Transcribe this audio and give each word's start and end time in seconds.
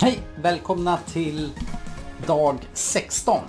Hej! 0.00 0.18
Välkomna 0.36 0.98
till 0.98 1.50
dag 2.26 2.58
16. 2.72 3.40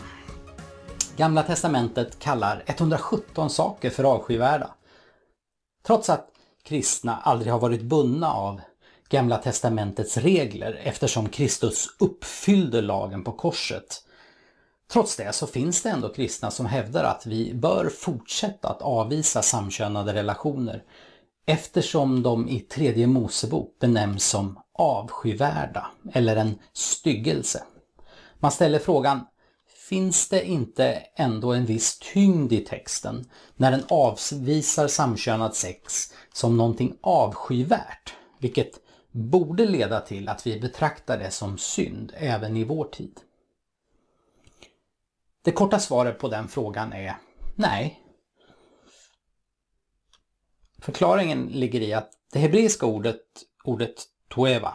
Gamla 1.18 1.44
testamentet 1.44 2.20
kallar 2.20 2.64
117 2.66 3.50
saker 3.50 3.90
för 3.90 4.04
avskyvärda. 4.04 4.70
Trots 5.88 6.10
att 6.10 6.28
kristna 6.64 7.18
aldrig 7.18 7.52
har 7.52 7.60
varit 7.60 7.82
bundna 7.82 8.34
av 8.34 8.62
Gamla 9.10 9.38
testamentets 9.38 10.18
regler 10.18 10.82
eftersom 10.84 11.30
Kristus 11.30 11.88
uppfyllde 12.00 12.82
lagen 12.82 13.24
på 13.24 13.32
korset. 13.32 14.04
Trots 14.92 15.16
det 15.16 15.34
så 15.34 15.48
finns 15.48 15.82
det 15.82 15.90
ändå 15.90 16.14
kristna 16.14 16.52
som 16.52 16.66
hävdar 16.66 17.04
att 17.04 17.26
vi 17.26 17.54
bör 17.54 17.90
fortsätta 17.90 18.70
att 18.70 18.82
avvisa 18.82 19.42
samkönade 19.42 20.14
relationer 20.14 20.84
eftersom 21.46 22.24
de 22.24 22.50
i 22.50 22.60
tredje 22.60 23.08
Mosebok 23.08 23.80
benämns 23.80 24.26
som 24.26 24.60
avskyvärda 24.76 25.92
eller 26.14 26.36
en 26.36 26.60
styggelse. 26.74 27.64
Man 28.40 28.52
ställer 28.52 28.80
frågan, 28.80 29.26
finns 29.90 30.30
det 30.30 30.46
inte 30.46 31.04
ändå 31.16 31.54
en 31.54 31.66
viss 31.66 32.00
tyngd 32.00 32.54
i 32.54 32.60
texten 32.60 33.30
när 33.56 33.72
den 33.72 33.84
avvisar 33.90 34.88
samkönat 34.88 35.56
sex 35.56 36.14
som 36.34 36.58
någonting 36.58 36.98
avskyvärt, 37.02 38.14
vilket 38.40 38.72
borde 39.12 39.66
leda 39.66 40.02
till 40.02 40.30
att 40.30 40.48
vi 40.48 40.60
betraktar 40.60 41.18
det 41.18 41.32
som 41.32 41.58
synd 41.58 42.14
även 42.16 42.58
i 42.58 42.64
vår 42.64 42.86
tid? 42.86 43.20
Det 45.42 45.52
korta 45.52 45.80
svaret 45.80 46.20
på 46.20 46.28
den 46.28 46.48
frågan 46.48 46.94
är 46.94 47.18
nej. 47.56 48.02
Förklaringen 50.80 51.46
ligger 51.46 51.82
i 51.82 51.94
att 51.94 52.12
det 52.34 52.40
hebreiska 52.40 52.86
ordet, 52.86 53.22
ordet 53.64 54.06
Tueva. 54.34 54.74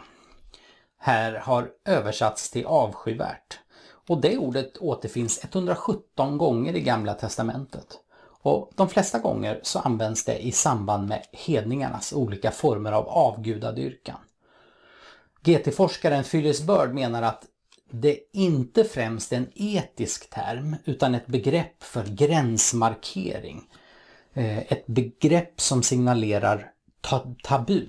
här 0.97 1.33
har 1.33 1.69
översatts 1.85 2.51
till 2.51 2.65
avskyvärt. 2.65 3.59
Och 4.07 4.21
det 4.21 4.37
ordet 4.37 4.77
återfinns 4.77 5.43
117 5.43 6.37
gånger 6.37 6.75
i 6.75 6.81
Gamla 6.81 7.13
Testamentet. 7.13 7.99
Och 8.43 8.71
de 8.75 8.89
flesta 8.89 9.19
gånger 9.19 9.59
så 9.63 9.79
används 9.79 10.25
det 10.25 10.37
i 10.37 10.51
samband 10.51 11.07
med 11.07 11.25
hedningarnas 11.31 12.13
olika 12.13 12.51
former 12.51 12.91
av 12.91 13.07
avgudadyrkan. 13.07 14.17
GT-forskaren 15.43 16.23
Phyllis 16.23 16.61
Bird 16.61 16.93
menar 16.93 17.21
att 17.21 17.45
det 17.91 18.19
inte 18.33 18.83
främst 18.83 19.33
är 19.33 19.37
en 19.37 19.51
etisk 19.55 20.29
term 20.29 20.75
utan 20.85 21.15
ett 21.15 21.27
begrepp 21.27 21.83
för 21.83 22.03
gränsmarkering. 22.05 23.69
Eh, 24.33 24.57
ett 24.57 24.87
begrepp 24.87 25.61
som 25.61 25.83
signalerar 25.83 26.71
tabu. 27.43 27.87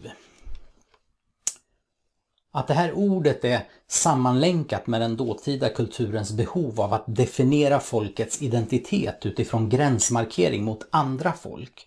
Att 2.54 2.68
det 2.68 2.74
här 2.74 2.92
ordet 2.92 3.44
är 3.44 3.68
sammanlänkat 3.88 4.86
med 4.86 5.00
den 5.00 5.16
dåtida 5.16 5.68
kulturens 5.68 6.32
behov 6.32 6.80
av 6.80 6.92
att 6.92 7.04
definiera 7.06 7.80
folkets 7.80 8.42
identitet 8.42 9.26
utifrån 9.26 9.68
gränsmarkering 9.68 10.64
mot 10.64 10.86
andra 10.90 11.32
folk. 11.32 11.86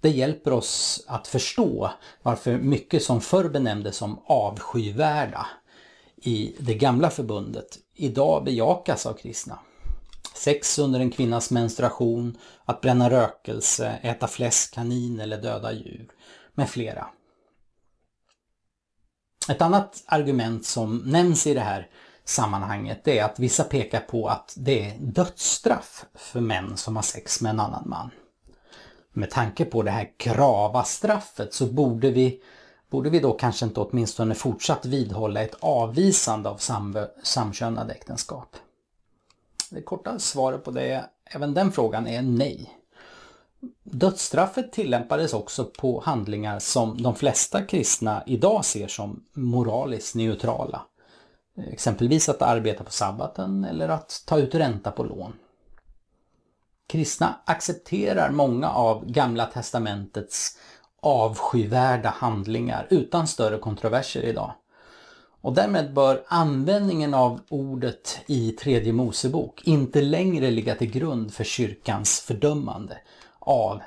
Det 0.00 0.10
hjälper 0.10 0.52
oss 0.52 1.04
att 1.06 1.26
förstå 1.26 1.90
varför 2.22 2.58
mycket 2.58 3.02
som 3.02 3.20
förr 3.20 3.48
benämndes 3.48 3.96
som 3.96 4.18
avskyvärda 4.26 5.46
i 6.16 6.54
det 6.58 6.74
gamla 6.74 7.10
förbundet 7.10 7.78
idag 7.94 8.44
bejakas 8.44 9.06
av 9.06 9.12
kristna. 9.12 9.58
Sex 10.34 10.78
under 10.78 11.00
en 11.00 11.10
kvinnas 11.10 11.50
menstruation, 11.50 12.38
att 12.64 12.80
bränna 12.80 13.10
rökelse, 13.10 13.98
äta 14.02 14.26
fläsk, 14.26 14.74
kanin 14.74 15.20
eller 15.20 15.42
döda 15.42 15.72
djur 15.72 16.08
med 16.54 16.70
flera. 16.70 17.06
Ett 19.48 19.62
annat 19.62 20.02
argument 20.06 20.66
som 20.66 20.96
nämns 20.96 21.46
i 21.46 21.54
det 21.54 21.60
här 21.60 21.88
sammanhanget 22.24 23.08
är 23.08 23.24
att 23.24 23.38
vissa 23.38 23.64
pekar 23.64 24.00
på 24.00 24.28
att 24.28 24.54
det 24.56 24.90
är 24.90 24.98
dödsstraff 24.98 26.04
för 26.14 26.40
män 26.40 26.76
som 26.76 26.96
har 26.96 27.02
sex 27.02 27.40
med 27.40 27.50
en 27.50 27.60
annan 27.60 27.88
man. 27.88 28.10
Med 29.12 29.30
tanke 29.30 29.64
på 29.64 29.82
det 29.82 29.90
här 29.90 30.10
grava 30.18 30.84
straffet 30.84 31.54
så 31.54 31.66
borde 31.66 32.10
vi, 32.10 32.40
borde 32.90 33.10
vi 33.10 33.20
då 33.20 33.32
kanske 33.32 33.64
inte 33.64 33.80
åtminstone 33.80 34.34
fortsatt 34.34 34.86
vidhålla 34.86 35.42
ett 35.42 35.56
avvisande 35.60 36.48
av 36.48 36.56
sam, 36.56 37.06
samkönade 37.22 37.92
äktenskap. 37.92 38.56
Det 39.70 39.82
korta 39.82 40.18
svaret 40.18 40.64
på 40.64 40.70
det, 40.70 41.04
även 41.24 41.54
den 41.54 41.72
frågan 41.72 42.06
är 42.06 42.22
nej. 42.22 42.70
Dödsstraffet 43.82 44.72
tillämpades 44.72 45.34
också 45.34 45.64
på 45.64 46.00
handlingar 46.04 46.58
som 46.58 47.02
de 47.02 47.14
flesta 47.14 47.62
kristna 47.62 48.22
idag 48.26 48.64
ser 48.64 48.88
som 48.88 49.24
moraliskt 49.32 50.14
neutrala. 50.14 50.82
Exempelvis 51.72 52.28
att 52.28 52.42
arbeta 52.42 52.84
på 52.84 52.90
sabbaten 52.90 53.64
eller 53.64 53.88
att 53.88 54.22
ta 54.26 54.38
ut 54.38 54.54
ränta 54.54 54.90
på 54.90 55.04
lån. 55.04 55.32
Kristna 56.86 57.40
accepterar 57.44 58.30
många 58.30 58.70
av 58.70 59.06
Gamla 59.06 59.46
testamentets 59.46 60.58
avskyvärda 61.00 62.08
handlingar 62.08 62.86
utan 62.90 63.26
större 63.26 63.58
kontroverser 63.58 64.22
idag. 64.22 64.52
Och 65.40 65.52
därmed 65.52 65.94
bör 65.94 66.24
användningen 66.26 67.14
av 67.14 67.40
ordet 67.48 68.18
i 68.26 68.52
tredje 68.52 68.92
Mosebok 68.92 69.62
inte 69.64 70.02
längre 70.02 70.50
ligga 70.50 70.74
till 70.74 70.90
grund 70.90 71.34
för 71.34 71.44
kyrkans 71.44 72.20
fördömande 72.20 72.98
av 73.44 73.82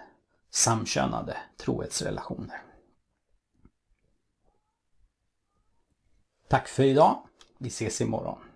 samkönade 0.49 1.37
trohetsrelationer. 1.57 2.61
Tack 6.47 6.67
för 6.67 6.83
idag. 6.83 7.27
Vi 7.57 7.67
ses 7.67 8.01
imorgon. 8.01 8.46